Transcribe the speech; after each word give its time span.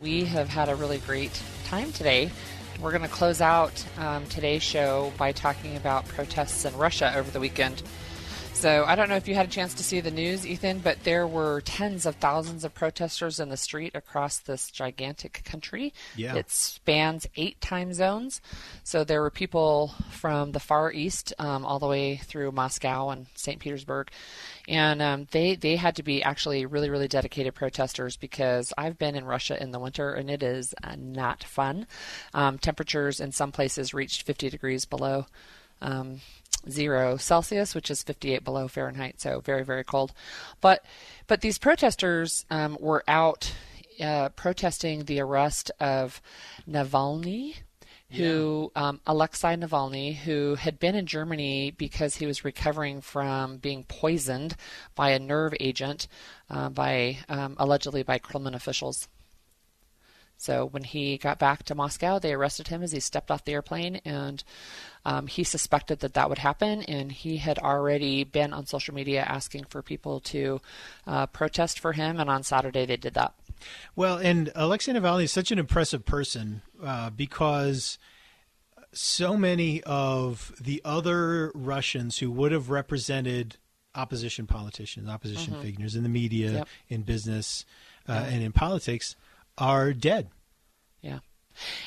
We 0.00 0.24
have 0.24 0.48
had 0.48 0.70
a 0.70 0.76
really 0.76 0.96
great 0.96 1.42
time 1.66 1.92
today. 1.92 2.30
We're 2.80 2.90
going 2.90 3.02
to 3.02 3.08
close 3.08 3.42
out 3.42 3.84
um, 3.98 4.24
today's 4.28 4.62
show 4.62 5.12
by 5.18 5.32
talking 5.32 5.76
about 5.76 6.08
protests 6.08 6.64
in 6.64 6.74
Russia 6.78 7.12
over 7.14 7.30
the 7.30 7.38
weekend. 7.38 7.82
So 8.60 8.84
I 8.86 8.94
don't 8.94 9.08
know 9.08 9.16
if 9.16 9.26
you 9.26 9.34
had 9.34 9.46
a 9.46 9.50
chance 9.50 9.72
to 9.72 9.82
see 9.82 10.00
the 10.00 10.10
news, 10.10 10.46
Ethan, 10.46 10.80
but 10.80 11.02
there 11.02 11.26
were 11.26 11.62
tens 11.62 12.04
of 12.04 12.16
thousands 12.16 12.62
of 12.62 12.74
protesters 12.74 13.40
in 13.40 13.48
the 13.48 13.56
street 13.56 13.94
across 13.94 14.36
this 14.36 14.70
gigantic 14.70 15.40
country. 15.46 15.94
Yeah. 16.14 16.34
It 16.34 16.50
spans 16.50 17.26
eight 17.36 17.58
time 17.62 17.94
zones. 17.94 18.42
So 18.84 19.02
there 19.02 19.22
were 19.22 19.30
people 19.30 19.94
from 20.10 20.52
the 20.52 20.60
far 20.60 20.92
east 20.92 21.32
um, 21.38 21.64
all 21.64 21.78
the 21.78 21.86
way 21.86 22.16
through 22.16 22.52
Moscow 22.52 23.08
and 23.08 23.28
St. 23.34 23.58
Petersburg. 23.58 24.10
And 24.68 25.00
um, 25.00 25.26
they, 25.30 25.54
they 25.54 25.76
had 25.76 25.96
to 25.96 26.02
be 26.02 26.22
actually 26.22 26.66
really, 26.66 26.90
really 26.90 27.08
dedicated 27.08 27.54
protesters 27.54 28.18
because 28.18 28.74
I've 28.76 28.98
been 28.98 29.16
in 29.16 29.24
Russia 29.24 29.56
in 29.58 29.70
the 29.70 29.78
winter 29.80 30.12
and 30.12 30.28
it 30.28 30.42
is 30.42 30.74
uh, 30.84 30.96
not 30.98 31.44
fun. 31.44 31.86
Um, 32.34 32.58
temperatures 32.58 33.20
in 33.20 33.32
some 33.32 33.52
places 33.52 33.94
reached 33.94 34.24
50 34.24 34.50
degrees 34.50 34.84
below. 34.84 35.24
Um, 35.80 36.20
zero 36.68 37.16
Celsius, 37.16 37.74
which 37.74 37.90
is 37.90 38.02
58 38.02 38.44
below 38.44 38.68
Fahrenheit, 38.68 39.20
so 39.20 39.40
very 39.40 39.64
very 39.64 39.84
cold. 39.84 40.12
But 40.60 40.84
but 41.26 41.40
these 41.40 41.58
protesters 41.58 42.44
um, 42.50 42.76
were 42.80 43.04
out 43.06 43.52
uh, 44.00 44.30
protesting 44.30 45.04
the 45.04 45.20
arrest 45.20 45.70
of 45.80 46.20
Navalny. 46.68 47.56
Who 48.12 48.72
um, 48.74 49.00
Alexei 49.06 49.54
Navalny, 49.54 50.16
who 50.16 50.56
had 50.56 50.80
been 50.80 50.96
in 50.96 51.06
Germany 51.06 51.70
because 51.70 52.16
he 52.16 52.26
was 52.26 52.44
recovering 52.44 53.02
from 53.02 53.58
being 53.58 53.84
poisoned 53.84 54.56
by 54.96 55.10
a 55.10 55.20
nerve 55.20 55.54
agent, 55.60 56.08
uh, 56.48 56.70
by 56.70 57.18
um, 57.28 57.54
allegedly 57.56 58.02
by 58.02 58.18
Kremlin 58.18 58.56
officials. 58.56 59.06
So 60.40 60.64
when 60.64 60.84
he 60.84 61.18
got 61.18 61.38
back 61.38 61.64
to 61.64 61.74
Moscow, 61.74 62.18
they 62.18 62.32
arrested 62.32 62.68
him 62.68 62.82
as 62.82 62.92
he 62.92 63.00
stepped 63.00 63.30
off 63.30 63.44
the 63.44 63.52
airplane, 63.52 63.96
and 64.06 64.42
um, 65.04 65.26
he 65.26 65.44
suspected 65.44 66.00
that 66.00 66.14
that 66.14 66.30
would 66.30 66.38
happen. 66.38 66.82
And 66.84 67.12
he 67.12 67.36
had 67.36 67.58
already 67.58 68.24
been 68.24 68.54
on 68.54 68.64
social 68.64 68.94
media 68.94 69.20
asking 69.22 69.64
for 69.64 69.82
people 69.82 70.18
to 70.20 70.62
uh, 71.06 71.26
protest 71.26 71.78
for 71.78 71.92
him, 71.92 72.18
and 72.18 72.30
on 72.30 72.42
Saturday 72.42 72.86
they 72.86 72.96
did 72.96 73.12
that. 73.14 73.34
Well, 73.94 74.16
and 74.16 74.50
Alexei 74.54 74.92
Navalny 74.94 75.24
is 75.24 75.32
such 75.32 75.50
an 75.52 75.58
impressive 75.58 76.06
person 76.06 76.62
uh, 76.82 77.10
because 77.10 77.98
so 78.92 79.36
many 79.36 79.82
of 79.82 80.54
the 80.58 80.80
other 80.86 81.52
Russians 81.54 82.16
who 82.18 82.30
would 82.30 82.50
have 82.52 82.70
represented 82.70 83.58
opposition 83.94 84.46
politicians, 84.46 85.06
opposition 85.06 85.52
Mm-hmm. 85.52 85.62
figures 85.62 85.94
in 85.96 86.02
the 86.02 86.08
media, 86.08 86.50
Yep. 86.52 86.68
in 86.88 87.02
business, 87.02 87.66
uh, 88.08 88.12
and 88.12 88.42
in 88.42 88.52
politics 88.52 89.16
are 89.60 89.92
dead. 89.92 90.28
Yeah, 91.02 91.20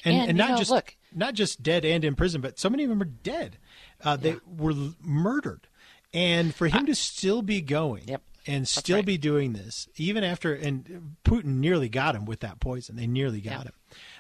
and, 0.06 0.16
And, 0.16 0.30
and, 0.30 0.38
not 0.38 0.52
know, 0.52 0.58
just 0.58 0.72
look- 0.72 0.96
not 1.14 1.34
just 1.34 1.62
dead 1.62 1.84
and 1.86 2.06
in 2.06 2.16
prison, 2.16 2.40
but 2.42 2.58
so 2.60 2.70
many 2.70 2.84
of 2.84 2.90
them 2.90 3.02
are 3.02 3.06
dead. 3.06 3.58
Uh, 4.02 4.16
they 4.16 4.32
Yeah. 4.32 4.40
were 4.48 4.72
l- 4.72 4.96
murdered, 5.02 5.68
and 6.14 6.54
for 6.56 6.68
him 6.68 6.86
to 6.86 6.96
still 6.96 7.42
be 7.42 7.62
going 7.62 8.08
Yep. 8.08 8.22
and 8.48 8.68
still 8.68 8.98
right. 8.98 9.06
be 9.06 9.18
doing 9.18 9.54
this, 9.54 9.88
even 9.98 10.24
after 10.24 10.54
and 10.54 11.16
Putin 11.24 11.58
nearly 11.58 11.90
got 11.90 12.16
him 12.16 12.26
with 12.26 12.40
that 12.42 12.60
poison. 12.60 12.96
They 12.96 13.08
nearly 13.08 13.42
got 13.42 13.52
Yeah. 13.52 13.64
him. 13.64 13.74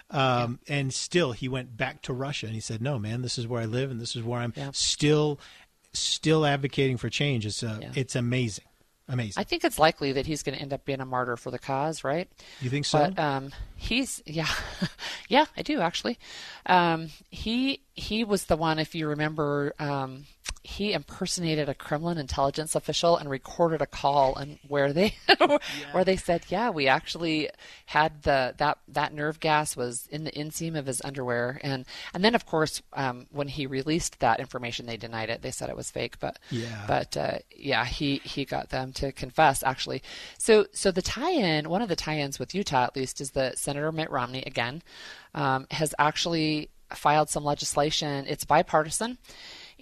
Um, 0.09 0.59
And 0.67 0.93
still, 0.93 1.31
he 1.31 1.47
went 1.47 1.75
back 1.75 2.01
to 2.03 2.13
Russia 2.13 2.45
and 2.45 2.53
he 2.55 2.61
said, 2.61 2.81
"No, 2.81 2.99
man, 2.99 3.21
this 3.23 3.37
is 3.39 3.47
where 3.47 3.61
I 3.61 3.65
live, 3.65 3.89
and 3.89 3.99
this 3.99 4.15
is 4.15 4.21
where 4.23 4.39
I'm 4.41 4.53
Yeah. 4.55 4.69
still, 4.73 5.39
still 5.93 6.45
advocating 6.45 6.97
for 6.97 7.09
change." 7.09 7.45
It's 7.45 7.63
uh, 7.63 7.79
Yeah. 7.81 7.91
it's 7.95 8.15
amazing, 8.15 8.65
amazing. 9.07 9.39
I 9.39 9.43
think 9.43 9.63
it's 9.63 9.79
likely 9.79 10.13
that 10.13 10.25
he's 10.25 10.43
going 10.43 10.55
to 10.55 10.61
end 10.61 10.73
up 10.73 10.85
being 10.85 11.01
a 11.01 11.05
martyr 11.05 11.37
for 11.37 11.51
the 11.51 11.59
cause, 11.59 12.03
right? 12.03 12.29
you 12.61 12.69
think 12.69 12.85
so? 12.85 12.99
But 12.99 13.19
um, 13.19 13.51
he's 13.75 14.21
yeah, 14.25 14.47
yeah, 15.29 15.45
I 15.57 15.61
do 15.61 15.81
actually. 15.81 16.17
Um, 16.65 17.09
he 17.29 17.81
he 17.93 18.23
was 18.23 18.45
the 18.45 18.57
one, 18.57 18.79
if 18.79 18.95
you 18.95 19.07
remember, 19.07 19.73
um, 19.79 20.25
he 20.65 20.93
impersonated 20.93 21.67
a 21.67 21.73
Kremlin 21.73 22.17
intelligence 22.17 22.73
official 22.73 23.17
and 23.17 23.29
recorded 23.29 23.81
a 23.81 23.85
call 23.85 24.33
and 24.35 24.59
where 24.67 24.93
they 24.93 25.15
where 25.91 26.05
they 26.05 26.15
said, 26.15 26.45
yeah, 26.47 26.69
we 26.69 26.87
actually 26.87 27.49
had 27.87 28.23
the 28.23 28.55
that 28.57 28.77
that 28.87 29.13
nerve 29.13 29.41
gas 29.41 29.75
was 29.75 30.07
in 30.07 30.23
the 30.23 30.31
inseam 30.31 30.77
of 30.77 30.85
his 30.85 31.01
underwear, 31.03 31.59
and 31.63 31.85
and 32.13 32.23
then 32.23 32.33
of 32.33 32.45
course 32.45 32.81
um, 32.93 33.27
when 33.31 33.49
he 33.49 33.65
released 33.65 34.19
that 34.21 34.39
information, 34.39 34.85
they 34.85 34.95
denied 34.97 35.29
it. 35.29 35.41
They 35.41 35.51
said 35.51 35.69
it 35.69 35.75
was 35.75 35.91
fake, 35.91 36.17
but 36.19 36.39
Yeah. 36.49 36.85
but 36.87 37.17
uh, 37.17 37.37
yeah, 37.55 37.83
he 37.85 38.21
he 38.23 38.45
got 38.45 38.69
them 38.69 38.93
to 38.93 39.11
confess 39.11 39.63
actually. 39.63 40.01
So 40.37 40.67
so 40.71 40.91
the 40.91 41.01
tie-in, 41.01 41.69
one 41.69 41.81
of 41.81 41.89
the 41.89 41.95
tie-ins 41.97 42.39
with 42.39 42.55
Utah 42.55 42.85
at 42.85 42.95
least, 42.95 43.19
is 43.19 43.31
that 43.31 43.57
Senator 43.57 43.91
Mitt 43.91 44.09
Romney 44.09 44.43
again 44.47 44.81
um, 45.35 45.67
has 45.71 45.93
actually 45.99 46.69
filed 46.93 47.29
some 47.29 47.43
legislation. 47.43 48.25
It's 48.29 48.45
bipartisan, 48.45 49.17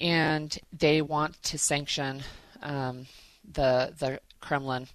and 0.02 0.58
they 0.78 1.02
want 1.02 1.42
to 1.44 1.58
sanction 1.58 2.24
um, 2.62 3.06
the 3.50 3.94
the 3.98 4.20
Kremlin, 4.42 4.88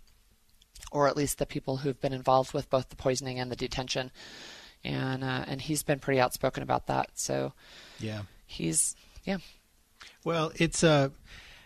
or 0.91 1.07
at 1.07 1.17
least 1.17 1.39
the 1.39 1.47
people 1.47 1.79
who've 1.79 2.01
been 2.01 2.13
involved 2.13 2.53
with 2.53 2.69
both 2.69 2.89
the 2.89 2.97
poisoning 2.97 3.39
and 3.39 3.51
the 3.51 3.57
detention. 3.57 4.11
And 4.85 5.25
uh, 5.25 5.45
and 5.47 5.63
he's 5.63 5.83
been 5.83 6.01
pretty 6.01 6.21
outspoken 6.21 6.63
about 6.63 6.89
that. 6.89 7.11
So 7.15 7.53
yeah. 7.99 8.23
he's 8.47 8.95
yeah 9.25 9.39
Well, 10.25 10.53
it's 10.57 10.85
uh, 10.85 11.11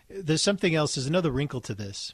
there's 0.09 0.41
something 0.41 0.75
else. 0.75 0.95
There's 0.95 1.07
another 1.07 1.31
wrinkle 1.31 1.61
to 1.61 1.73
this, 1.73 2.13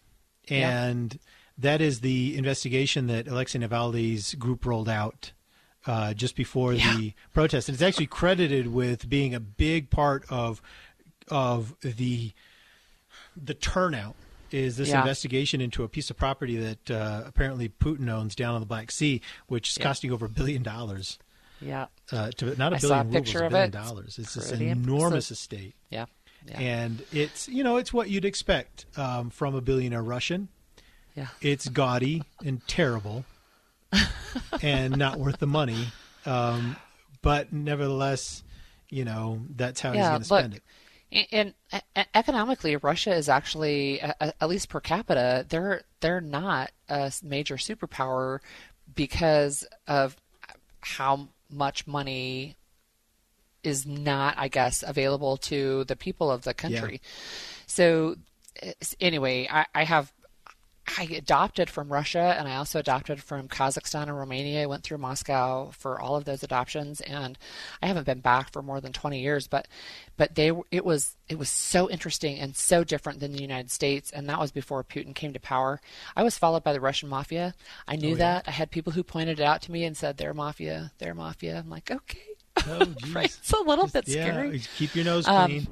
and 0.49 1.19
that 1.57 1.81
is 1.81 2.01
the 2.01 2.37
investigation 2.37 3.07
that 3.07 3.27
Alexei 3.27 3.59
Navalny's 3.59 4.33
group 4.35 4.65
rolled 4.65 4.89
out 4.89 5.31
uh, 5.85 6.13
just 6.13 6.35
before 6.35 6.73
the 6.73 7.13
protest, 7.33 7.69
and 7.69 7.75
it's 7.75 7.81
actually 7.81 8.07
credited 8.07 8.67
with 8.67 9.09
being 9.09 9.33
a 9.33 9.39
big 9.39 9.89
part 9.89 10.25
of 10.29 10.61
of 11.29 11.75
the 11.81 12.33
the 13.35 13.53
turnout. 13.53 14.15
Is 14.49 14.77
this 14.77 14.87
Yeah. 14.89 14.99
investigation 14.99 15.59
into 15.59 15.83
a 15.83 15.89
piece 15.89 16.09
of 16.09 16.15
property 16.17 16.55
that 16.57 16.89
uh, 16.91 17.23
apparently 17.25 17.67
Putin 17.69 18.09
owns 18.09 18.33
down 18.33 18.55
on 18.55 18.61
the 18.61 18.65
Black 18.65 18.91
Sea, 18.91 19.21
which 19.47 19.69
is 19.69 19.77
Yeah. 19.77 19.83
costing 19.83 20.11
over 20.11 20.25
a 20.25 20.29
billion 20.29 20.63
dollars? 20.63 21.19
yeah 21.59 21.87
Uh, 22.11 22.29
to 22.37 22.55
not 22.55 22.71
a 22.71 22.75
I 22.75 22.79
saw 22.79 22.87
a 22.87 23.03
billion 23.03 23.07
rubles, 23.07 23.13
picture 23.25 23.41
a 23.41 23.45
of 23.47 23.51
billion 23.51 23.69
it. 23.73 23.75
It's 23.75 23.87
dollars. 23.87 24.19
It's 24.19 24.33
this 24.35 24.51
enormous 24.51 25.31
impressive. 25.31 25.31
estate 25.31 25.75
yeah 25.89 26.05
yeah 26.47 26.59
and 26.59 27.03
it's 27.11 27.49
you 27.49 27.63
know 27.63 27.77
it's 27.77 27.91
what 27.91 28.09
you'd 28.11 28.25
expect 28.25 28.85
um, 28.95 29.29
from 29.31 29.55
a 29.55 29.61
billionaire 29.61 30.03
Russian. 30.03 30.49
yeah. 31.15 31.27
It's 31.41 31.67
gaudy 31.67 32.23
and 32.45 32.65
terrible, 32.67 33.25
and 34.61 34.97
not 34.97 35.19
worth 35.19 35.39
the 35.39 35.47
money. 35.47 35.87
Um, 36.25 36.75
but 37.21 37.51
nevertheless, 37.51 38.43
you 38.89 39.03
know 39.03 39.41
that's 39.55 39.81
how 39.81 39.91
he's 39.93 40.03
going 40.05 40.19
to 40.19 40.25
spend 40.25 40.53
it. 40.55 40.63
And, 41.11 41.53
and 41.71 42.07
economically, 42.13 42.75
Russia 42.75 43.13
is 43.15 43.29
actually, 43.29 44.01
at 44.01 44.49
least 44.49 44.69
per 44.69 44.81
capita, 44.81 45.45
they're 45.47 45.83
they're 46.01 46.21
not 46.21 46.71
a 46.89 47.11
major 47.23 47.55
superpower 47.55 48.39
because 48.93 49.65
of 49.87 50.17
how 50.81 51.29
much 51.49 51.87
money 51.87 52.55
is 53.63 53.85
not, 53.85 54.35
I 54.37 54.47
guess, 54.47 54.83
available 54.85 55.37
to 55.37 55.83
the 55.85 55.95
people 55.95 56.31
of 56.31 56.43
the 56.43 56.53
country. 56.53 57.01
So, 57.65 58.15
eh, 58.61 58.73
anyway, 58.99 59.47
I, 59.49 59.65
I 59.73 59.83
have 59.83 60.11
I 60.97 61.03
adopted 61.03 61.69
from 61.69 61.91
Russia 61.91 62.35
and 62.37 62.47
I 62.47 62.55
also 62.55 62.79
adopted 62.79 63.21
from 63.21 63.47
Kazakhstan 63.47 64.03
and 64.03 64.17
Romania. 64.17 64.63
I 64.63 64.67
went 64.67 64.83
through 64.83 64.99
Moscow 64.99 65.71
for 65.71 65.99
all 65.99 66.15
of 66.15 66.25
those 66.25 66.43
adoptions 66.43 67.01
and 67.01 67.37
I 67.81 67.87
haven't 67.87 68.05
been 68.05 68.21
back 68.21 68.51
for 68.51 68.61
more 68.61 68.79
than 68.79 68.93
20 68.93 69.19
years 69.19 69.47
but 69.47 69.67
but 70.15 70.35
they 70.35 70.51
it 70.71 70.85
was 70.85 71.15
it 71.27 71.37
was 71.37 71.49
so 71.49 71.89
interesting 71.89 72.39
and 72.39 72.55
so 72.55 72.83
different 72.83 73.19
than 73.19 73.33
the 73.33 73.41
United 73.41 73.69
States 73.69 74.11
and 74.11 74.29
that 74.29 74.39
was 74.39 74.51
before 74.51 74.83
Putin 74.83 75.13
came 75.13 75.33
to 75.33 75.39
power. 75.39 75.81
I 76.15 76.23
was 76.23 76.37
followed 76.37 76.63
by 76.63 76.73
the 76.73 76.79
Russian 76.81 77.09
mafia. 77.09 77.53
I 77.87 77.95
knew 77.97 78.15
that. 78.15 78.45
I 78.47 78.51
had 78.51 78.71
people 78.71 78.93
who 78.93 79.03
pointed 79.03 79.39
it 79.39 79.43
out 79.43 79.61
to 79.63 79.71
me 79.71 79.83
and 79.83 79.95
said 79.97 80.17
they're 80.17 80.33
mafia, 80.33 80.91
they're 80.99 81.13
mafia. 81.13 81.57
I'm 81.57 81.69
like, 81.69 81.91
"Okay." 81.91 82.19
Oh, 82.65 82.93
right. 83.13 83.25
It's 83.25 83.51
a 83.53 83.59
little 83.61 83.87
bit 83.87 84.07
yeah, 84.07 84.23
scary. 84.25 84.61
keep 84.77 84.95
your 84.95 85.05
nose 85.05 85.27
Um, 85.27 85.47
clean. 85.51 85.67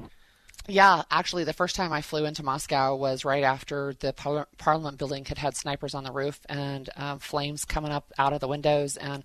Yeah, 0.68 1.04
actually, 1.12 1.44
the 1.44 1.54
first 1.54 1.76
time 1.76 1.94
I 1.94 2.02
flew 2.02 2.26
into 2.26 2.42
Moscow 2.42 2.96
was 2.96 3.24
right 3.24 3.44
after 3.44 3.94
the 4.00 4.14
par- 4.14 4.48
Parliament 4.58 4.98
building 4.98 5.24
had 5.26 5.38
had 5.38 5.56
snipers 5.56 5.94
on 5.94 6.04
the 6.04 6.12
roof 6.12 6.40
and 6.50 6.90
um, 6.96 7.20
flames 7.20 7.66
coming 7.66 7.92
up 7.92 8.12
out 8.18 8.34
of 8.34 8.40
the 8.40 8.48
windows. 8.48 8.98
And 8.98 9.24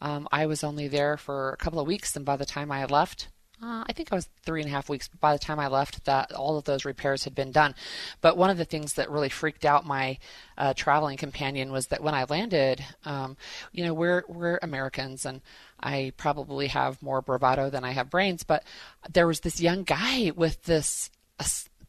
um, 0.00 0.26
I 0.32 0.46
was 0.46 0.64
only 0.64 0.88
there 0.88 1.16
for 1.16 1.52
a 1.52 1.56
couple 1.56 1.78
of 1.78 1.86
weeks, 1.86 2.16
and 2.16 2.24
by 2.24 2.36
the 2.36 2.44
time 2.44 2.72
I 2.72 2.80
had 2.80 2.90
left, 2.90 3.28
uh, 3.62 3.84
I 3.86 3.92
think 3.92 4.12
I 4.12 4.16
was 4.16 4.28
three 4.44 4.60
and 4.60 4.68
a 4.68 4.72
half 4.72 4.88
weeks 4.88 5.08
by 5.20 5.32
the 5.32 5.38
time 5.38 5.60
I 5.60 5.68
left 5.68 6.04
that 6.06 6.32
all 6.32 6.58
of 6.58 6.64
those 6.64 6.84
repairs 6.84 7.24
had 7.24 7.34
been 7.34 7.52
done. 7.52 7.74
But 8.20 8.36
one 8.36 8.50
of 8.50 8.58
the 8.58 8.64
things 8.64 8.94
that 8.94 9.10
really 9.10 9.28
freaked 9.28 9.64
out 9.64 9.86
my 9.86 10.18
uh, 10.58 10.74
traveling 10.74 11.16
companion 11.16 11.70
was 11.70 11.86
that 11.88 12.02
when 12.02 12.14
I 12.14 12.24
landed, 12.24 12.84
um, 13.04 13.36
you 13.70 13.84
know, 13.84 13.94
we're 13.94 14.24
we're 14.28 14.58
Americans 14.62 15.24
and 15.24 15.40
I 15.80 16.12
probably 16.16 16.68
have 16.68 17.02
more 17.02 17.22
bravado 17.22 17.70
than 17.70 17.84
I 17.84 17.92
have 17.92 18.10
brains, 18.10 18.42
but 18.42 18.64
there 19.10 19.26
was 19.26 19.40
this 19.40 19.60
young 19.60 19.84
guy 19.84 20.32
with 20.34 20.62
this. 20.64 21.10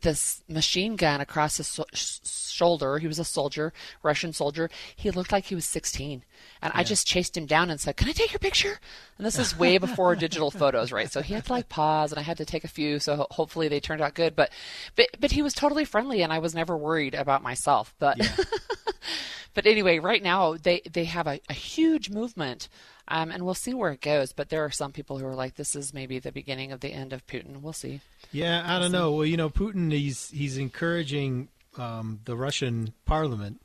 This 0.03 0.43
machine 0.49 0.95
gun 0.95 1.21
across 1.21 1.57
his 1.57 1.79
shoulder. 1.93 2.99
He 2.99 3.07
was 3.07 3.19
a 3.19 3.23
soldier, 3.23 3.73
Russian 4.03 4.33
soldier. 4.33 4.69
He 4.95 5.09
looked 5.11 5.31
like 5.31 5.45
he 5.45 5.55
was 5.55 5.65
16. 5.65 6.23
And 6.61 6.73
yeah. 6.73 6.79
I 6.79 6.83
just 6.83 7.07
chased 7.07 7.37
him 7.37 7.45
down 7.45 7.69
and 7.69 7.79
said, 7.79 7.95
Can 7.97 8.09
I 8.09 8.11
take 8.11 8.33
your 8.33 8.39
picture? 8.39 8.79
And 9.17 9.25
this 9.25 9.39
is 9.39 9.57
way 9.57 9.77
before 9.77 10.15
digital 10.15 10.51
photos, 10.61 10.91
right? 10.91 11.11
So 11.11 11.21
he 11.21 11.33
had 11.33 11.45
to 11.45 11.53
like 11.53 11.69
pause 11.69 12.11
and 12.11 12.19
I 12.19 12.23
had 12.23 12.37
to 12.37 12.45
take 12.45 12.65
a 12.65 12.67
few. 12.67 12.99
So 12.99 13.27
hopefully 13.31 13.69
they 13.69 13.79
turned 13.79 14.01
out 14.01 14.13
good. 14.13 14.35
But, 14.35 14.51
but, 14.95 15.07
but 15.19 15.31
he 15.31 15.41
was 15.41 15.53
totally 15.53 15.85
friendly 15.85 16.21
and 16.21 16.33
I 16.33 16.39
was 16.39 16.53
never 16.53 16.77
worried 16.77 17.15
about 17.15 17.41
myself. 17.41 17.95
But, 17.97 18.17
yeah. 18.17 18.35
but 19.53 19.65
anyway, 19.65 19.99
right 19.99 20.23
now 20.23 20.55
they, 20.55 20.81
they 20.91 21.05
have 21.05 21.27
a, 21.27 21.39
a 21.49 21.53
huge 21.53 22.09
movement 22.09 22.69
um, 23.07 23.31
and 23.31 23.43
we'll 23.43 23.53
see 23.53 23.73
where 23.73 23.91
it 23.91 24.01
goes. 24.01 24.33
But 24.33 24.49
there 24.49 24.63
are 24.63 24.71
some 24.71 24.91
people 24.91 25.17
who 25.17 25.25
are 25.25 25.35
like, 25.35 25.55
this 25.55 25.75
is 25.75 25.93
maybe 25.93 26.19
the 26.19 26.31
beginning 26.31 26.71
of 26.71 26.79
the 26.79 26.93
end 26.93 27.13
of 27.13 27.25
Putin. 27.27 27.61
We'll 27.61 27.73
see. 27.73 28.01
Yeah, 28.31 28.63
I 28.65 28.79
don't 28.79 28.91
know. 28.91 29.11
Well, 29.11 29.25
you 29.25 29.37
know, 29.37 29.49
Putin 29.49 29.91
he's 29.91 30.29
he's 30.29 30.57
encouraging 30.57 31.49
um, 31.77 32.19
the 32.25 32.35
Russian 32.35 32.93
Parliament 33.05 33.61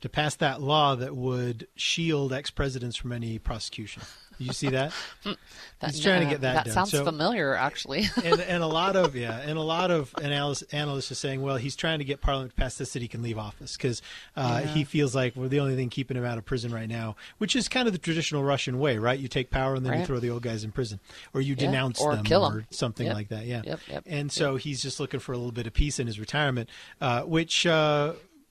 to 0.00 0.08
pass 0.08 0.34
that 0.36 0.60
law 0.60 0.94
that 0.94 1.16
would 1.16 1.66
shield 1.74 2.32
ex 2.32 2.50
presidents 2.50 2.96
from 2.96 3.12
any 3.12 3.38
prosecution. 3.38 4.02
You 4.38 4.52
see 4.52 4.68
that? 4.68 4.92
that 5.24 5.90
He's 5.90 6.00
trying 6.00 6.20
to 6.20 6.26
get 6.26 6.42
that, 6.42 6.54
that 6.54 6.64
done. 6.66 6.74
sounds 6.74 6.90
so, 6.90 7.04
familiar, 7.04 7.54
actually. 7.54 8.04
and, 8.24 8.40
and 8.40 8.62
a 8.62 8.66
lot 8.66 8.96
of 8.96 9.16
yeah, 9.16 9.38
and 9.38 9.58
a 9.58 9.62
lot 9.62 9.90
of 9.90 10.14
analysts 10.20 10.62
analysts 10.72 11.10
are 11.10 11.16
saying, 11.16 11.42
well, 11.42 11.56
he's 11.56 11.76
trying 11.76 11.98
to 12.00 12.04
get 12.04 12.20
Parliament 12.20 12.54
to 12.54 12.56
pass 12.56 12.76
this 12.76 12.92
so 12.92 13.00
he 13.00 13.08
can 13.08 13.22
leave 13.22 13.38
office 13.38 13.76
because 13.76 14.02
uh, 14.36 14.60
yeah. 14.62 14.70
he 14.72 14.84
feels 14.84 15.14
like 15.14 15.36
we're 15.36 15.48
the 15.48 15.60
only 15.60 15.74
thing 15.74 15.88
keeping 15.88 16.16
him 16.16 16.24
out 16.24 16.38
of 16.38 16.44
prison 16.44 16.72
right 16.72 16.88
now, 16.88 17.16
which 17.38 17.56
is 17.56 17.68
kind 17.68 17.86
of 17.86 17.92
the 17.92 17.98
traditional 17.98 18.44
Russian 18.44 18.78
way, 18.78 18.98
right? 18.98 19.18
You 19.18 19.28
take 19.28 19.50
power 19.50 19.74
and 19.74 19.84
then 19.84 19.92
right. 19.92 20.00
you 20.00 20.06
throw 20.06 20.20
the 20.20 20.30
old 20.30 20.42
guys 20.42 20.64
in 20.64 20.72
prison, 20.72 21.00
or 21.32 21.40
you 21.40 21.54
yeah. 21.54 21.66
denounce 21.66 22.00
or 22.00 22.14
them, 22.16 22.24
kill 22.24 22.44
or 22.44 22.52
them. 22.52 22.66
something 22.70 23.06
yep. 23.06 23.14
like 23.14 23.28
that. 23.28 23.46
Yeah. 23.46 23.62
Yep, 23.64 23.80
yep, 23.88 24.02
and 24.06 24.30
so 24.30 24.56
he's 24.56 24.82
just 24.82 25.00
looking 25.00 25.20
for 25.20 25.32
a 25.32 25.36
little 25.36 25.52
bit 25.52 25.66
of 25.66 25.72
peace 25.72 25.98
in 25.98 26.06
his 26.06 26.20
retirement, 26.20 26.68
uh, 27.00 27.22
which. 27.22 27.66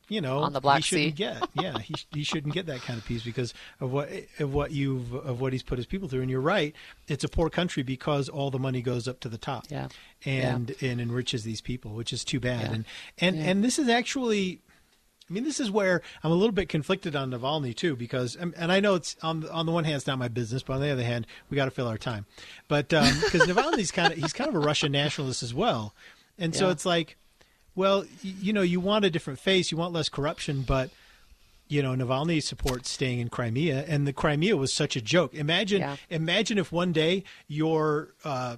You 0.08 0.22
know, 0.22 0.40
on 0.40 0.54
the 0.54 0.62
Black 0.62 0.78
he 0.78 0.84
shouldn't 0.84 1.08
Sea. 1.08 1.12
get. 1.12 1.50
Yeah, 1.56 1.80
he, 1.80 1.96
he 2.14 2.24
shouldn't 2.24 2.54
get 2.54 2.68
that 2.68 2.82
kind 2.82 3.00
of 3.00 3.06
peace 3.06 3.24
because 3.24 3.54
of 3.80 3.92
what 3.92 4.10
of 4.40 4.54
what 4.54 4.72
you've 4.72 5.14
of 5.14 5.42
what 5.42 5.52
he's 5.52 5.64
put 5.64 5.78
his 5.80 5.88
people 5.88 6.08
through. 6.08 6.22
And 6.22 6.30
you're 6.30 6.42
right, 6.42 6.76
it's 7.08 7.24
a 7.24 7.28
poor 7.28 7.50
country 7.50 7.82
because 7.82 8.30
all 8.30 8.52
the 8.52 8.60
money 8.60 8.82
goes 8.82 9.08
up 9.08 9.20
to 9.22 9.30
the 9.30 9.38
top. 9.40 9.66
Yeah, 9.70 9.88
and 10.24 10.76
yeah. 10.80 10.90
and 10.92 11.02
enriches 11.02 11.44
these 11.44 11.60
people, 11.62 11.92
which 11.92 12.14
is 12.14 12.24
too 12.24 12.40
bad. 12.40 12.62
Yeah. 12.62 12.72
And 12.74 12.86
and 13.20 13.36
Yeah. 13.38 13.44
and 13.46 13.64
this 13.64 13.80
is 13.80 13.90
actually. 13.90 14.62
I 15.28 15.34
mean, 15.34 15.44
this 15.44 15.60
is 15.60 15.72
where 15.72 16.04
I'm 16.24 16.30
a 16.32 16.36
little 16.36 16.52
bit 16.52 16.70
conflicted 16.70 17.16
on 17.16 17.32
Navalny 17.32 17.76
too, 17.76 17.96
because 17.96 18.36
and 18.36 18.54
and 18.56 18.72
I 18.72 18.80
know 18.80 18.94
it's 18.94 19.16
on 19.24 19.50
on 19.50 19.66
the 19.66 19.72
one 19.72 19.84
hand 19.86 19.96
it's 19.96 20.06
not 20.06 20.20
my 20.20 20.28
business, 20.28 20.62
but 20.62 20.74
on 20.74 20.82
the 20.82 20.90
other 20.92 21.04
hand 21.04 21.26
we 21.50 21.56
got 21.56 21.66
to 21.66 21.72
fill 21.72 21.88
our 21.88 21.98
time. 21.98 22.28
But 22.68 22.94
um, 22.94 23.12
because 23.22 23.42
Navalny's 23.48 23.90
kind 23.90 24.14
of 24.14 24.20
he's 24.20 24.34
kind 24.34 24.50
of 24.50 24.56
a 24.56 24.60
Russian 24.60 24.92
nationalist 24.92 25.42
as 25.42 25.52
well, 25.52 25.96
and 26.38 26.54
so 26.56 26.70
it's 26.70 26.86
like, 26.86 27.18
well, 27.76 28.06
you 28.22 28.54
know, 28.54 28.62
you 28.62 28.80
want 28.80 29.06
a 29.06 29.10
different 29.10 29.40
face, 29.40 29.72
you 29.72 29.78
want 29.78 29.94
less 29.94 30.10
corruption, 30.10 30.62
but 30.62 30.90
you 31.68 31.82
know, 31.82 31.94
Navalny 31.96 32.42
supports 32.44 32.90
staying 32.92 33.20
in 33.20 33.30
Crimea, 33.30 33.86
and 33.88 34.06
the 34.08 34.14
Crimea 34.14 34.56
was 34.56 34.72
such 34.72 34.96
a 34.96 35.02
joke. 35.02 35.34
Imagine, 35.34 35.82
Yeah. 35.82 35.96
imagine 36.12 36.58
if 36.60 36.72
one 36.72 36.92
day 36.92 37.24
your 37.48 38.10
uh, 38.24 38.58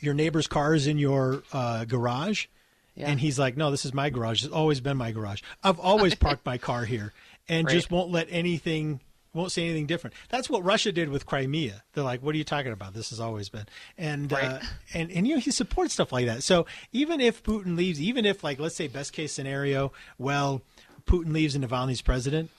your 0.00 0.14
neighbor's 0.14 0.46
car 0.46 0.74
is 0.74 0.86
in 0.86 0.98
your 0.98 1.42
uh, 1.52 1.84
garage, 1.84 2.46
Yeah. 2.94 3.10
and 3.10 3.18
he's 3.18 3.38
like, 3.40 3.56
"No, 3.56 3.72
this 3.72 3.84
is 3.84 3.92
my 3.92 4.08
garage. 4.10 4.44
It's 4.44 4.52
always 4.52 4.80
been 4.80 4.96
my 4.96 5.10
garage. 5.10 5.42
I've 5.64 5.80
always 5.80 6.14
parked 6.26 6.46
my 6.46 6.58
car 6.58 6.84
here, 6.84 7.12
and 7.48 7.66
Right. 7.66 7.72
just 7.74 7.90
won't 7.90 8.10
let 8.12 8.28
anything." 8.30 9.00
Won't 9.34 9.52
say 9.52 9.64
anything 9.64 9.86
different. 9.86 10.14
That's 10.30 10.48
what 10.48 10.64
Russia 10.64 10.90
did 10.90 11.10
with 11.10 11.26
Crimea. 11.26 11.82
They're 11.92 12.02
like, 12.04 12.22
"What 12.22 12.34
are 12.34 12.38
you 12.38 12.44
talking 12.44 12.72
about? 12.72 12.94
This 12.94 13.10
has 13.10 13.20
always 13.20 13.48
been." 13.48 13.66
And 13.96 14.32
uh, 14.32 14.58
and 14.94 15.10
and 15.10 15.26
you 15.26 15.34
know 15.34 15.40
he 15.40 15.50
supports 15.50 15.94
stuff 15.94 16.12
like 16.12 16.26
that. 16.26 16.42
So 16.42 16.66
even 16.92 17.20
if 17.20 17.42
Putin 17.42 17.76
leaves, 17.76 18.00
even 18.00 18.24
if 18.24 18.42
like 18.42 18.58
let's 18.58 18.74
say 18.74 18.88
best 18.88 19.12
case 19.12 19.32
scenario, 19.32 19.92
well, 20.18 20.62
Putin 21.06 21.32
leaves 21.32 21.54
and 21.54 21.64
Navalny's 21.64 22.02
president, 22.02 22.50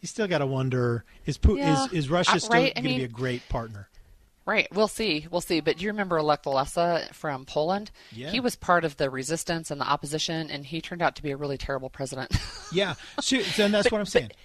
you 0.00 0.08
still 0.08 0.26
got 0.26 0.38
to 0.38 0.46
wonder 0.46 1.04
is 1.26 1.36
Putin 1.38 1.58
Yeah. 1.58 1.84
is 1.84 1.92
is 1.92 2.10
Russia 2.10 2.32
Uh, 2.36 2.38
still 2.38 2.50
right, 2.52 2.74
going 2.74 2.84
to 2.84 2.96
be 2.96 3.04
a 3.04 3.08
great 3.08 3.46
partner? 3.48 3.88
Right. 4.46 4.68
We'll 4.72 4.86
see. 4.86 5.26
We'll 5.28 5.40
see. 5.40 5.58
But 5.58 5.76
do 5.76 5.84
you 5.84 5.90
remember 5.90 6.22
Lech 6.22 6.44
Walesa 6.44 7.12
from 7.12 7.44
Poland? 7.46 7.90
Yeah. 8.12 8.30
He 8.30 8.38
was 8.38 8.54
part 8.54 8.84
of 8.84 8.96
the 8.96 9.10
resistance 9.10 9.72
and 9.72 9.80
the 9.80 9.84
opposition, 9.84 10.52
and 10.52 10.64
he 10.64 10.80
turned 10.80 11.02
out 11.02 11.16
to 11.16 11.22
be 11.24 11.32
a 11.32 11.36
really 11.36 11.58
terrible 11.58 11.90
president. 11.90 12.32
Yeah, 12.72 12.94
so, 13.20 13.38
then 13.56 13.70
that's 13.70 13.92
what 13.92 14.00
I'm 14.00 14.06
saying. 14.06 14.26
but 14.28 14.36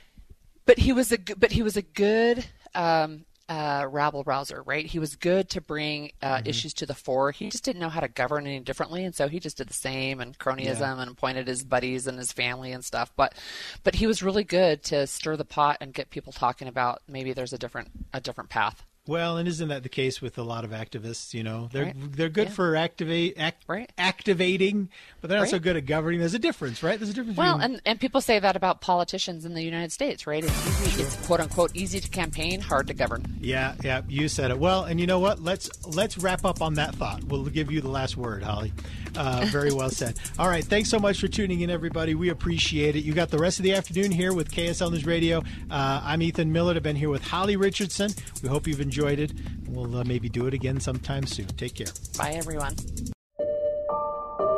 he 0.80 0.94
was 0.94 1.12
a 1.12 1.18
but 1.38 1.52
he 1.52 1.64
was 1.64 1.78
a 1.78 1.82
good 1.82 2.46
um, 2.76 3.26
uh, 3.50 3.86
rabble 3.90 4.24
rouser, 4.24 4.62
right? 4.64 4.86
He 4.86 4.98
was 5.00 5.16
good 5.18 5.50
to 5.50 5.62
bring 5.62 6.12
uh, 6.22 6.38
Mm-hmm. 6.38 6.48
issues 6.50 6.74
to 6.76 6.86
the 6.86 6.94
fore. 6.94 7.32
He 7.32 7.50
just 7.50 7.66
didn't 7.66 7.82
know 7.82 7.90
how 7.90 8.00
to 8.00 8.08
govern 8.08 8.48
any 8.48 8.60
differently, 8.62 9.04
and 9.04 9.14
so 9.14 9.28
he 9.28 9.40
just 9.40 9.58
did 9.58 9.68
the 9.68 9.74
same 9.74 10.22
and 10.22 10.38
cronyism 10.40 11.00
and 11.00 11.12
appointed 11.12 11.48
his 11.48 11.64
buddies 11.66 12.08
and 12.08 12.18
his 12.18 12.32
family 12.32 12.72
and 12.72 12.84
stuff. 12.86 13.12
But 13.16 13.36
but 13.84 13.96
he 13.96 14.08
was 14.08 14.24
really 14.24 14.44
good 14.46 14.84
to 14.86 15.06
stir 15.08 15.36
the 15.36 15.46
pot 15.46 15.78
and 15.82 15.94
get 15.94 16.10
people 16.10 16.32
talking 16.32 16.68
about 16.68 17.02
maybe 17.08 17.34
there's 17.34 17.54
a 17.54 17.58
different 17.58 17.90
a 18.14 18.22
different 18.22 18.50
path. 18.50 18.86
Well, 19.07 19.38
and 19.38 19.48
isn't 19.48 19.68
that 19.69 19.81
the 19.81 19.89
case 19.89 20.21
with 20.21 20.38
a 20.38 20.44
lot 20.44 20.63
of 20.63 20.69
activists? 20.71 21.33
You 21.33 21.44
know, 21.44 21.69
they're 21.71 21.86
Right. 21.86 21.95
they're 22.15 22.30
good 22.30 22.50
Yeah. 22.50 22.53
for 22.53 22.75
activate 22.75 23.33
act, 23.38 23.63
Right. 23.68 23.92
activating, 23.98 24.89
but 25.19 25.30
they're 25.30 25.39
not 25.39 25.50
so 25.50 25.57
good 25.57 25.75
at 25.75 25.88
governing. 25.88 26.19
There's 26.19 26.36
a 26.36 26.39
difference, 26.39 26.83
right? 26.83 27.00
There's 27.00 27.09
a 27.09 27.13
difference. 27.13 27.36
Well, 27.38 27.57
between, 27.57 27.74
and, 27.77 27.81
and 27.86 28.00
people 28.00 28.21
say 28.21 28.38
that 28.38 28.56
about 28.56 28.80
politicians 28.81 29.44
in 29.44 29.56
the 29.56 29.63
United 29.63 29.92
States, 29.92 30.27
right? 30.27 30.44
It's 30.44 30.81
easy, 30.88 31.01
it's 31.01 31.15
quote 31.25 31.39
unquote 31.39 31.75
easy 31.75 32.00
to 32.00 32.07
campaign, 32.09 32.62
hard 32.62 32.86
to 32.88 32.94
govern. 32.94 33.25
yeah, 33.42 33.74
yeah, 33.83 34.01
you 34.07 34.27
said 34.27 34.51
it. 34.51 34.59
Well, 34.59 34.83
and 34.83 35.00
you 35.00 35.07
know 35.07 35.19
what? 35.19 35.42
Let's 35.42 35.69
let's 35.88 36.18
wrap 36.19 36.45
up 36.45 36.62
on 36.62 36.75
that 36.75 36.94
thought. 36.94 37.24
We'll 37.24 37.45
give 37.45 37.71
you 37.71 37.81
the 37.81 37.89
last 37.89 38.15
word, 38.18 38.44
Holly. 38.44 38.71
Uh, 39.16 39.46
very 39.50 39.72
well 39.74 39.90
said. 39.90 40.18
All 40.40 40.48
right, 40.48 40.63
thanks 40.63 40.90
so 40.90 41.00
much 41.00 41.19
for 41.19 41.28
tuning 41.28 41.62
in, 41.62 41.69
everybody. 41.69 42.16
We 42.16 42.30
appreciate 42.30 42.96
it. 42.96 43.04
You 43.04 43.13
got 43.13 43.30
the 43.30 43.38
rest 43.38 43.60
of 43.60 43.63
the 43.63 43.74
afternoon 43.74 44.12
here 44.12 44.34
with 44.34 44.52
KSL 44.52 44.92
News 44.92 45.06
Radio. 45.06 45.40
Uh, 45.69 46.02
I'm 46.04 46.22
Ethan 46.22 46.52
Millard. 46.52 46.78
I've 46.78 46.84
been 46.84 46.96
here 46.96 47.10
with 47.10 47.24
Holly 47.24 47.56
Richardson. 47.56 48.12
We 48.42 48.50
hope 48.50 48.68
you've 48.68 48.81
enjoyed 48.81 49.19
it. 49.19 49.31
We'll 49.68 49.98
uh, 49.98 50.04
maybe 50.04 50.30
do 50.30 50.48
it 50.48 50.53
again 50.53 50.80
sometime 50.80 51.25
soon. 51.25 51.48
Take 51.48 51.75
care. 51.75 51.88
Bye, 52.18 52.32
everyone. 52.32 52.75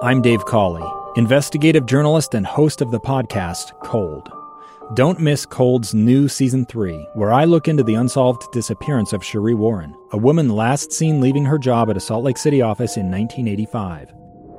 I'm 0.01 0.21
Dave 0.21 0.43
Cawley, 0.45 0.83
investigative 1.15 1.85
journalist 1.85 2.33
and 2.33 2.45
host 2.45 2.81
of 2.81 2.91
the 2.91 2.99
podcast 2.99 3.71
Cold. 3.83 4.31
Don't 4.95 5.19
miss 5.19 5.45
Cold's 5.45 5.93
new 5.93 6.27
season 6.27 6.65
3, 6.65 7.07
where 7.13 7.31
I 7.31 7.45
look 7.45 7.67
into 7.67 7.83
the 7.83 7.95
unsolved 7.95 8.51
disappearance 8.51 9.13
of 9.13 9.21
Sheree 9.21 9.55
Warren, 9.55 9.95
a 10.11 10.17
woman 10.17 10.49
last 10.49 10.91
seen 10.91 11.21
leaving 11.21 11.45
her 11.45 11.57
job 11.57 11.89
at 11.89 11.97
a 11.97 12.01
Salt 12.01 12.25
Lake 12.25 12.37
City 12.37 12.61
office 12.61 12.97
in 12.97 13.09
1985. 13.09 14.13